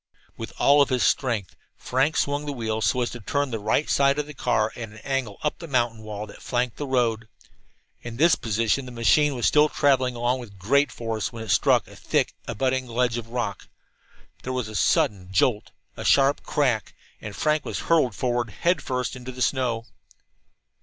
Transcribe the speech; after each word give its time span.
With 0.35 0.51
all 0.57 0.83
his 0.83 1.03
strength 1.03 1.55
Frank 1.77 2.17
swung 2.17 2.47
the 2.47 2.51
wheel 2.53 2.81
so 2.81 3.01
as 3.01 3.11
to 3.11 3.19
turn 3.19 3.51
the 3.51 3.59
right 3.59 3.87
side 3.87 4.17
of 4.17 4.25
the 4.25 4.33
car 4.33 4.71
at 4.75 4.89
an 4.89 4.97
angle 5.03 5.37
up 5.43 5.59
the 5.59 5.67
mountain 5.67 6.01
wall 6.01 6.25
that 6.25 6.41
flanked 6.41 6.77
the 6.77 6.87
road. 6.87 7.27
In 8.01 8.17
this 8.17 8.33
position 8.33 8.87
the 8.87 8.91
machine 8.91 9.35
was 9.35 9.45
still 9.45 9.69
traveling 9.69 10.15
along 10.15 10.39
with 10.39 10.57
great 10.57 10.91
force 10.91 11.31
when 11.31 11.43
it 11.43 11.49
struck 11.51 11.87
a 11.87 11.95
thick 11.95 12.33
abutting 12.47 12.87
ledge 12.87 13.19
of 13.19 13.29
rock. 13.29 13.67
There 14.41 14.53
was 14.53 14.67
a 14.67 14.73
sudden 14.75 15.31
jolt, 15.31 15.69
a 15.95 16.03
sharp 16.03 16.41
crack, 16.41 16.95
and 17.21 17.35
Frank 17.35 17.63
was 17.63 17.81
hurtled 17.81 18.15
forward 18.15 18.49
head 18.49 18.81
first 18.81 19.15
into 19.15 19.31
the 19.31 19.39
snow. 19.43 19.85